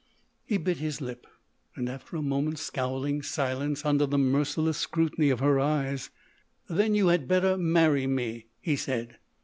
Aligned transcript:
He 0.43 0.57
bit 0.57 0.77
his 0.77 0.99
lip; 0.99 1.27
and 1.75 1.87
after 1.87 2.15
a 2.17 2.23
moment's 2.23 2.63
scowling 2.63 3.21
silence 3.21 3.85
under 3.85 4.07
the 4.07 4.17
merciless 4.17 4.79
scrutiny 4.79 5.29
of 5.29 5.41
her 5.41 5.59
eyes: 5.59 6.09
"Then 6.67 6.95
you 6.95 7.09
had 7.09 7.27
better 7.27 7.55
marry 7.55 8.07
me," 8.07 8.47
he 8.59 8.75
said. 8.75 9.19